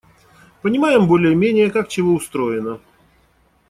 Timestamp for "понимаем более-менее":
0.63-1.69